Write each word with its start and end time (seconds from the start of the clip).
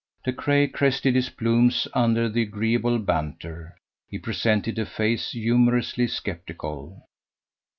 De 0.23 0.33
Craye 0.33 0.67
crested 0.67 1.13
his 1.13 1.29
plumes 1.29 1.87
under 1.93 2.27
the 2.27 2.41
agreeable 2.41 2.97
banter. 2.97 3.77
He 4.07 4.17
presented 4.17 4.79
a 4.79 4.85
face 4.87 5.29
humourously 5.33 6.07
sceptical. 6.07 7.05